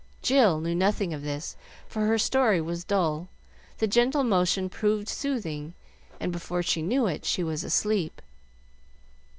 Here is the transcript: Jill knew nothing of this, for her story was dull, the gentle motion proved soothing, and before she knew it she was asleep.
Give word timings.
Jill 0.23 0.59
knew 0.61 0.73
nothing 0.73 1.13
of 1.13 1.21
this, 1.21 1.55
for 1.87 2.07
her 2.07 2.17
story 2.17 2.59
was 2.59 2.83
dull, 2.83 3.29
the 3.77 3.85
gentle 3.85 4.23
motion 4.23 4.67
proved 4.67 5.07
soothing, 5.07 5.75
and 6.19 6.31
before 6.31 6.63
she 6.63 6.81
knew 6.81 7.05
it 7.05 7.23
she 7.23 7.43
was 7.43 7.63
asleep. 7.63 8.19